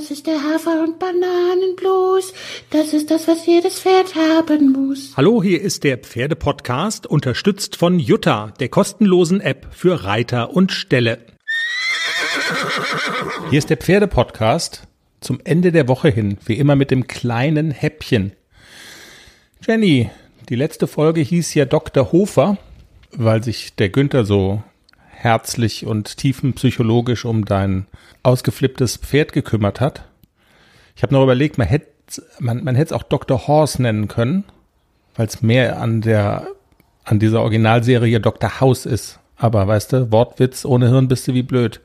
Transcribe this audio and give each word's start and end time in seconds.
Das 0.00 0.10
ist 0.10 0.26
der 0.26 0.42
Hafer- 0.42 0.82
und 0.82 0.98
Bananenblues. 0.98 2.32
Das 2.70 2.94
ist 2.94 3.10
das, 3.10 3.28
was 3.28 3.44
jedes 3.44 3.80
Pferd 3.80 4.14
haben 4.14 4.72
muss. 4.72 5.12
Hallo, 5.14 5.42
hier 5.42 5.60
ist 5.60 5.84
der 5.84 5.98
Pferdepodcast, 5.98 7.06
unterstützt 7.06 7.76
von 7.76 7.98
Jutta, 7.98 8.54
der 8.60 8.70
kostenlosen 8.70 9.42
App 9.42 9.66
für 9.72 10.04
Reiter 10.04 10.56
und 10.56 10.72
Ställe. 10.72 11.18
Hier 13.50 13.58
ist 13.58 13.68
der 13.68 13.76
Pferdepodcast 13.76 14.84
zum 15.20 15.38
Ende 15.44 15.70
der 15.70 15.86
Woche 15.86 16.08
hin, 16.08 16.38
wie 16.46 16.54
immer 16.54 16.76
mit 16.76 16.90
dem 16.90 17.06
kleinen 17.06 17.70
Häppchen. 17.70 18.32
Jenny, 19.66 20.08
die 20.48 20.56
letzte 20.56 20.86
Folge 20.86 21.20
hieß 21.20 21.52
ja 21.52 21.66
Dr. 21.66 22.10
Hofer, 22.10 22.56
weil 23.10 23.44
sich 23.44 23.74
der 23.74 23.90
Günther 23.90 24.24
so 24.24 24.62
herzlich 25.22 25.86
und 25.86 26.16
tiefenpsychologisch 26.16 27.24
um 27.26 27.44
dein 27.44 27.86
ausgeflipptes 28.22 28.96
Pferd 28.96 29.32
gekümmert 29.32 29.80
hat. 29.80 30.04
Ich 30.96 31.02
habe 31.02 31.14
noch 31.14 31.22
überlegt, 31.22 31.58
man 31.58 31.68
hätte 31.68 31.90
man, 32.38 32.64
man 32.64 32.74
hätte 32.74 32.94
es 32.94 33.00
auch 33.00 33.04
Dr. 33.04 33.46
Horse 33.46 33.80
nennen 33.80 34.08
können, 34.08 34.44
weil 35.14 35.26
es 35.26 35.42
mehr 35.42 35.80
an 35.80 36.00
der 36.00 36.46
an 37.04 37.18
dieser 37.18 37.42
Originalserie 37.42 38.20
Dr. 38.20 38.60
House 38.60 38.86
ist. 38.86 39.18
Aber 39.36 39.66
weißt 39.66 39.92
du, 39.92 40.12
Wortwitz 40.12 40.64
ohne 40.64 40.88
Hirn 40.88 41.08
bist 41.08 41.28
du 41.28 41.34
wie 41.34 41.42
blöd. 41.42 41.80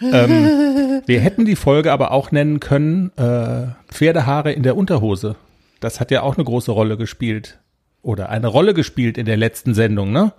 ähm, 0.00 1.02
wir 1.06 1.20
hätten 1.20 1.44
die 1.44 1.56
Folge 1.56 1.92
aber 1.92 2.12
auch 2.12 2.30
nennen 2.30 2.60
können 2.60 3.10
äh, 3.16 3.68
Pferdehaare 3.88 4.52
in 4.52 4.62
der 4.62 4.76
Unterhose. 4.76 5.36
Das 5.80 6.00
hat 6.00 6.10
ja 6.10 6.22
auch 6.22 6.36
eine 6.36 6.44
große 6.44 6.70
Rolle 6.70 6.96
gespielt 6.96 7.58
oder 8.02 8.28
eine 8.28 8.46
Rolle 8.46 8.74
gespielt 8.74 9.18
in 9.18 9.26
der 9.26 9.36
letzten 9.36 9.74
Sendung, 9.74 10.12
ne? 10.12 10.32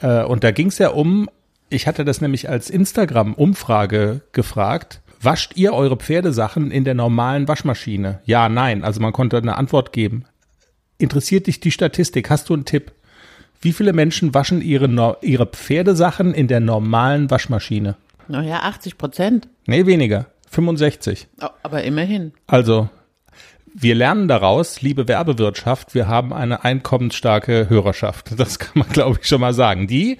Äh, 0.00 0.24
und 0.24 0.44
da 0.44 0.50
ging 0.50 0.68
es 0.68 0.78
ja 0.78 0.88
um, 0.90 1.28
ich 1.68 1.86
hatte 1.86 2.04
das 2.04 2.20
nämlich 2.20 2.48
als 2.48 2.70
Instagram-Umfrage 2.70 4.22
gefragt, 4.32 5.00
wascht 5.20 5.56
ihr 5.56 5.72
eure 5.72 5.96
Pferdesachen 5.96 6.70
in 6.70 6.84
der 6.84 6.94
normalen 6.94 7.48
Waschmaschine? 7.48 8.20
Ja, 8.24 8.48
nein. 8.48 8.84
Also 8.84 9.00
man 9.00 9.12
konnte 9.12 9.36
eine 9.36 9.56
Antwort 9.56 9.92
geben. 9.92 10.24
Interessiert 10.98 11.46
dich 11.46 11.60
die 11.60 11.70
Statistik? 11.70 12.30
Hast 12.30 12.48
du 12.48 12.54
einen 12.54 12.64
Tipp? 12.64 12.92
Wie 13.62 13.72
viele 13.72 13.92
Menschen 13.92 14.34
waschen 14.34 14.62
ihre, 14.62 15.18
ihre 15.20 15.46
Pferdesachen 15.46 16.32
in 16.34 16.48
der 16.48 16.60
normalen 16.60 17.30
Waschmaschine? 17.30 17.96
Naja, 18.28 18.60
80 18.60 18.96
Prozent. 18.96 19.48
Nee, 19.66 19.86
weniger. 19.86 20.26
65. 20.50 21.28
Oh, 21.42 21.48
aber 21.62 21.82
immerhin. 21.82 22.32
Also, 22.46 22.88
wir 23.74 23.94
lernen 23.94 24.28
daraus, 24.28 24.82
liebe 24.82 25.08
Werbewirtschaft, 25.08 25.94
wir 25.94 26.08
haben 26.08 26.32
eine 26.32 26.64
einkommensstarke 26.64 27.68
Hörerschaft. 27.68 28.38
Das 28.38 28.58
kann 28.58 28.80
man, 28.80 28.88
glaube 28.88 29.18
ich, 29.20 29.28
schon 29.28 29.40
mal 29.40 29.54
sagen. 29.54 29.86
Die, 29.86 30.18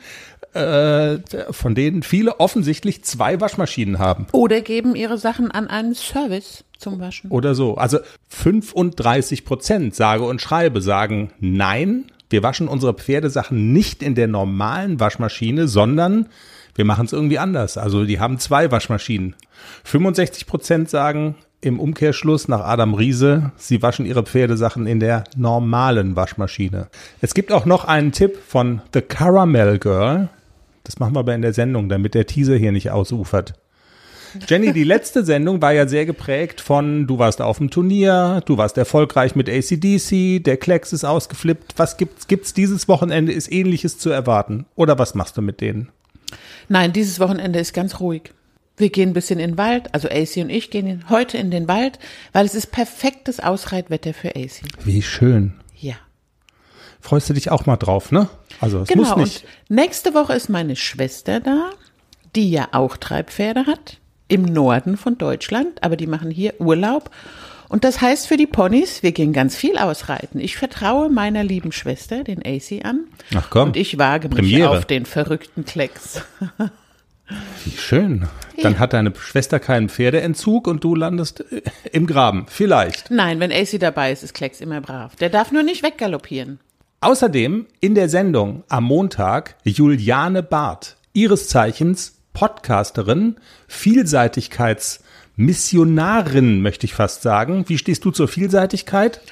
äh, 0.52 1.18
von 1.50 1.74
denen 1.74 2.02
viele 2.02 2.40
offensichtlich 2.40 3.04
zwei 3.04 3.40
Waschmaschinen 3.40 3.98
haben. 3.98 4.26
Oder 4.32 4.60
geben 4.60 4.94
ihre 4.94 5.18
Sachen 5.18 5.50
an 5.50 5.68
einen 5.68 5.94
Service 5.94 6.64
zum 6.78 7.00
Waschen. 7.00 7.30
Oder 7.30 7.54
so. 7.54 7.76
Also 7.76 7.98
35 8.28 9.44
Prozent, 9.44 9.94
sage 9.94 10.24
und 10.24 10.40
schreibe, 10.40 10.80
sagen 10.80 11.32
nein, 11.38 12.06
wir 12.30 12.42
waschen 12.42 12.68
unsere 12.68 12.94
Pferdesachen 12.94 13.72
nicht 13.72 14.02
in 14.02 14.14
der 14.14 14.28
normalen 14.28 15.00
Waschmaschine, 15.00 15.68
sondern 15.68 16.28
wir 16.74 16.84
machen 16.84 17.06
es 17.06 17.12
irgendwie 17.12 17.38
anders. 17.38 17.76
Also 17.76 18.04
die 18.04 18.20
haben 18.20 18.38
zwei 18.38 18.70
Waschmaschinen. 18.70 19.34
65 19.84 20.46
Prozent 20.46 20.88
sagen, 20.88 21.34
im 21.60 21.78
Umkehrschluss 21.78 22.48
nach 22.48 22.60
Adam 22.60 22.94
Riese, 22.94 23.52
sie 23.56 23.82
waschen 23.82 24.06
ihre 24.06 24.22
Pferdesachen 24.22 24.86
in 24.86 25.00
der 25.00 25.24
normalen 25.36 26.16
Waschmaschine. 26.16 26.88
Es 27.20 27.34
gibt 27.34 27.52
auch 27.52 27.66
noch 27.66 27.84
einen 27.84 28.12
Tipp 28.12 28.38
von 28.46 28.80
The 28.94 29.02
Caramel 29.02 29.78
Girl. 29.78 30.28
Das 30.84 30.98
machen 30.98 31.14
wir 31.14 31.20
aber 31.20 31.34
in 31.34 31.42
der 31.42 31.52
Sendung, 31.52 31.88
damit 31.88 32.14
der 32.14 32.26
Teaser 32.26 32.56
hier 32.56 32.72
nicht 32.72 32.90
ausufert. 32.90 33.54
Jenny, 34.48 34.72
die 34.72 34.84
letzte 34.84 35.24
Sendung 35.24 35.60
war 35.60 35.72
ja 35.72 35.88
sehr 35.88 36.06
geprägt 36.06 36.60
von, 36.60 37.06
du 37.06 37.18
warst 37.18 37.42
auf 37.42 37.58
dem 37.58 37.70
Turnier, 37.70 38.42
du 38.46 38.56
warst 38.56 38.78
erfolgreich 38.78 39.34
mit 39.34 39.48
ACDC, 39.48 40.42
der 40.42 40.56
Klecks 40.56 40.92
ist 40.92 41.04
ausgeflippt. 41.04 41.74
Was 41.76 41.96
gibt's, 41.96 42.28
gibt's 42.28 42.54
dieses 42.54 42.86
Wochenende? 42.86 43.32
Ist 43.32 43.50
ähnliches 43.50 43.98
zu 43.98 44.10
erwarten? 44.10 44.66
Oder 44.76 44.98
was 44.98 45.14
machst 45.14 45.36
du 45.36 45.42
mit 45.42 45.60
denen? 45.60 45.88
Nein, 46.68 46.92
dieses 46.92 47.18
Wochenende 47.18 47.58
ist 47.58 47.72
ganz 47.72 47.98
ruhig. 47.98 48.32
Wir 48.80 48.90
gehen 48.90 49.10
ein 49.10 49.12
bisschen 49.12 49.38
in 49.38 49.52
den 49.52 49.58
Wald, 49.58 49.94
also 49.94 50.08
AC 50.08 50.38
und 50.38 50.48
ich 50.48 50.70
gehen 50.70 51.04
heute 51.10 51.36
in 51.36 51.50
den 51.50 51.68
Wald, 51.68 51.98
weil 52.32 52.46
es 52.46 52.54
ist 52.54 52.72
perfektes 52.72 53.38
Ausreitwetter 53.38 54.14
für 54.14 54.34
AC. 54.34 54.62
Wie 54.84 55.02
schön. 55.02 55.52
Ja. 55.76 55.96
Freust 57.00 57.28
du 57.28 57.34
dich 57.34 57.50
auch 57.50 57.66
mal 57.66 57.76
drauf, 57.76 58.10
ne? 58.10 58.28
Also 58.60 58.80
es 58.80 58.88
genau, 58.88 59.16
muss 59.16 59.16
nicht. 59.16 59.44
Und 59.68 59.76
nächste 59.76 60.14
Woche 60.14 60.32
ist 60.34 60.48
meine 60.48 60.76
Schwester 60.76 61.40
da, 61.40 61.70
die 62.34 62.50
ja 62.50 62.68
auch 62.72 62.96
Treibpferde 62.96 63.66
hat, 63.66 63.98
im 64.28 64.42
Norden 64.42 64.96
von 64.96 65.18
Deutschland, 65.18 65.82
aber 65.82 65.96
die 65.96 66.06
machen 66.06 66.30
hier 66.30 66.58
Urlaub. 66.58 67.10
Und 67.68 67.84
das 67.84 68.00
heißt 68.00 68.26
für 68.28 68.36
die 68.36 68.46
Ponys, 68.46 69.02
wir 69.02 69.12
gehen 69.12 69.32
ganz 69.32 69.56
viel 69.56 69.78
ausreiten. 69.78 70.40
Ich 70.40 70.56
vertraue 70.56 71.08
meiner 71.08 71.44
lieben 71.44 71.70
Schwester, 71.70 72.24
den 72.24 72.40
AC, 72.44 72.84
an. 72.84 73.04
Ach 73.34 73.48
komm. 73.50 73.68
Und 73.68 73.76
ich 73.76 73.98
wage 73.98 74.28
mich 74.28 74.38
Premiere. 74.38 74.70
auf 74.70 74.86
den 74.86 75.04
verrückten 75.04 75.64
Klecks. 75.64 76.22
Wie 77.64 77.76
schön. 77.76 78.28
Dann 78.62 78.78
hat 78.78 78.92
deine 78.92 79.12
Schwester 79.18 79.58
keinen 79.58 79.88
Pferdeentzug 79.88 80.66
und 80.66 80.84
du 80.84 80.94
landest 80.94 81.44
äh, 81.50 81.62
im 81.92 82.06
Graben. 82.06 82.44
Vielleicht. 82.48 83.10
Nein, 83.10 83.40
wenn 83.40 83.52
AC 83.52 83.80
dabei 83.80 84.12
ist, 84.12 84.22
ist 84.22 84.34
Klecks 84.34 84.60
immer 84.60 84.80
brav. 84.80 85.16
Der 85.16 85.30
darf 85.30 85.50
nur 85.52 85.62
nicht 85.62 85.82
weggaloppieren. 85.82 86.60
Außerdem 87.00 87.66
in 87.80 87.94
der 87.94 88.10
Sendung 88.10 88.64
am 88.68 88.84
Montag 88.84 89.56
Juliane 89.64 90.42
Barth, 90.42 90.96
ihres 91.14 91.48
Zeichens 91.48 92.16
Podcasterin, 92.34 93.36
Vielseitigkeitsmissionarin, 93.68 96.60
möchte 96.60 96.84
ich 96.84 96.92
fast 96.94 97.22
sagen. 97.22 97.64
Wie 97.68 97.78
stehst 97.78 98.04
du 98.04 98.10
zur 98.10 98.28
Vielseitigkeit? 98.28 99.22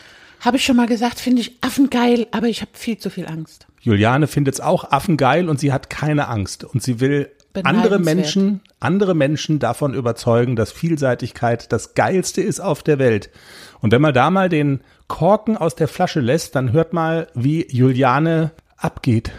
Habe 0.41 0.56
ich 0.56 0.64
schon 0.64 0.76
mal 0.76 0.87
gesagt, 0.87 1.20
finde 1.20 1.42
ich 1.42 1.58
affengeil, 1.60 2.26
aber 2.31 2.47
ich 2.47 2.62
habe 2.62 2.70
viel 2.72 2.97
zu 2.97 3.10
viel 3.10 3.26
Angst. 3.26 3.66
Juliane 3.81 4.26
findet 4.26 4.54
es 4.54 4.60
auch 4.60 4.91
affengeil 4.91 5.48
und 5.48 5.60
sie 5.60 5.72
hat 5.72 5.88
keine 5.91 6.28
Angst 6.28 6.64
und 6.64 6.82
sie 6.82 7.00
will 7.00 7.31
andere. 7.64 7.98
Menschen, 7.98 8.60
andere 8.80 9.14
Menschen 9.14 9.58
davon 9.58 9.94
überzeugen, 9.94 10.56
dass 10.56 10.72
Vielseitigkeit 10.72 11.72
das 11.72 11.94
geilste 11.94 12.41
ist 12.41 12.60
auf 12.60 12.82
der 12.82 12.98
Welt. 12.98 13.30
Und 13.80 13.92
wenn 13.92 14.02
man 14.02 14.14
da 14.14 14.30
mal 14.30 14.48
den 14.48 14.80
Korken 15.06 15.56
aus 15.56 15.74
der 15.74 15.88
Flasche 15.88 16.20
lässt, 16.20 16.54
dann 16.54 16.72
hört 16.72 16.92
mal, 16.92 17.28
wie 17.34 17.66
Juliane 17.70 18.52
abgeht. 18.76 19.32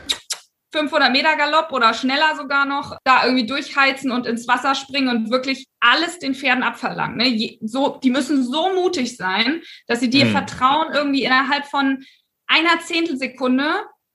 500 0.72 1.12
Meter 1.12 1.36
Galopp 1.36 1.72
oder 1.72 1.94
schneller 1.96 2.36
sogar 2.38 2.66
noch, 2.66 2.96
da 3.04 3.26
irgendwie 3.26 3.48
durchheizen 3.48 4.12
und 4.12 4.28
ins 4.28 4.48
Wasser 4.48 4.76
springen 4.76 5.10
und 5.10 5.32
wirklich 5.32 5.66
alles 5.80 6.20
den 6.20 6.36
Pferden 6.36 6.64
abverlangen. 6.64 7.18
Ne? 7.18 7.28
Je, 7.28 7.58
so, 7.62 7.98
die 8.04 8.12
müssen 8.12 8.44
so 8.44 8.74
mutig 8.76 9.18
sein, 9.18 9.62
dass 9.88 10.00
sie 10.00 10.12
dir 10.12 10.26
Mhm. 10.26 10.32
vertrauen, 10.32 10.88
irgendwie 10.94 11.24
innerhalb 11.24 11.66
von 11.66 12.04
einer 12.46 12.80
Zehntelsekunde 12.86 13.66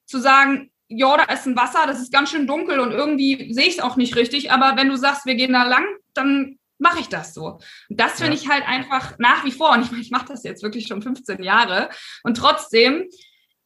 zu 0.07 0.21
sagen, 0.21 0.71
ja, 0.89 1.17
da 1.17 1.33
ist 1.33 1.47
ein 1.47 1.57
Wasser, 1.57 1.87
das 1.87 2.01
ist 2.01 2.13
ganz 2.13 2.31
schön 2.31 2.47
dunkel 2.47 2.79
und 2.81 2.93
irgendwie 2.93 3.53
sehe 3.53 3.67
ich 3.67 3.75
es 3.79 3.81
auch 3.81 3.97
nicht 3.97 4.17
richtig, 4.17 4.53
aber 4.53 4.77
wenn 4.77 4.89
du 4.89 4.97
sagst, 4.97 5.27
wir 5.27 5.35
gehen 5.35 5.53
da 5.53 5.65
lang, 5.65 5.87
dann 6.15 6.59
mache 6.79 7.01
ich 7.01 7.09
das 7.09 7.33
so. 7.35 7.59
Und 7.89 8.01
das 8.01 8.15
finde 8.21 8.35
Ja. 8.37 8.43
ich 8.43 8.49
halt 8.49 8.67
einfach 8.67 9.19
nach 9.19 9.45
wie 9.45 9.53
vor, 9.53 9.71
und 9.73 9.83
ich, 9.83 9.91
meine, 9.91 10.03
ich 10.03 10.11
mache 10.11 10.27
das 10.29 10.43
jetzt 10.45 10.63
wirklich 10.63 10.87
schon 10.87 11.03
15 11.03 11.43
Jahre, 11.43 11.89
und 12.23 12.37
trotzdem 12.37 13.09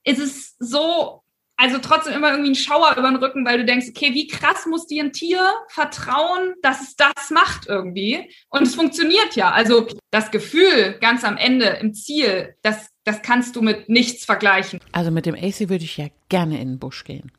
ist 0.04 0.18
es 0.20 0.54
so, 0.58 1.22
also 1.58 1.78
trotzdem 1.78 2.14
immer 2.14 2.30
irgendwie 2.30 2.52
ein 2.52 2.54
Schauer 2.54 2.92
über 2.96 3.10
den 3.10 3.16
Rücken, 3.16 3.44
weil 3.44 3.58
du 3.58 3.64
denkst, 3.64 3.88
okay, 3.90 4.14
wie 4.14 4.28
krass 4.28 4.64
muss 4.66 4.86
dir 4.86 5.02
ein 5.02 5.12
Tier 5.12 5.42
vertrauen, 5.68 6.54
dass 6.62 6.80
es 6.80 6.94
das 6.94 7.30
macht 7.30 7.66
irgendwie? 7.66 8.30
Und 8.48 8.62
es 8.62 8.76
funktioniert 8.76 9.34
ja. 9.34 9.50
Also 9.50 9.88
das 10.12 10.30
Gefühl 10.30 10.96
ganz 11.00 11.24
am 11.24 11.36
Ende 11.36 11.66
im 11.80 11.94
Ziel, 11.94 12.54
das, 12.62 12.90
das 13.02 13.22
kannst 13.22 13.56
du 13.56 13.62
mit 13.62 13.88
nichts 13.88 14.24
vergleichen. 14.24 14.78
Also 14.92 15.10
mit 15.10 15.26
dem 15.26 15.34
AC 15.34 15.68
würde 15.68 15.84
ich 15.84 15.96
ja 15.96 16.06
gerne 16.28 16.60
in 16.60 16.68
den 16.68 16.78
Busch 16.78 17.02
gehen. 17.02 17.32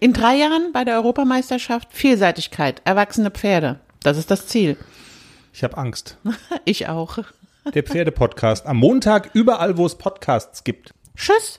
In 0.00 0.14
drei 0.14 0.36
Jahren 0.36 0.72
bei 0.72 0.84
der 0.84 0.94
Europameisterschaft 0.94 1.92
Vielseitigkeit, 1.92 2.80
erwachsene 2.86 3.30
Pferde. 3.30 3.80
Das 4.02 4.16
ist 4.16 4.30
das 4.30 4.46
Ziel. 4.46 4.78
Ich 5.52 5.62
habe 5.62 5.76
Angst. 5.76 6.16
Ich 6.64 6.88
auch. 6.88 7.18
Der 7.74 7.82
Pferdepodcast 7.82 8.64
am 8.64 8.78
Montag 8.78 9.30
überall, 9.34 9.76
wo 9.76 9.84
es 9.84 9.96
Podcasts 9.96 10.64
gibt. 10.64 10.94
Tschüss. 11.16 11.56